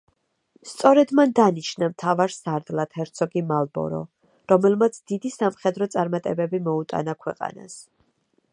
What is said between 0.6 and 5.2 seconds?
სწორედ მან დანიშნა მთავარ სარდლად ჰერცოგი მალბორო, რომელმაც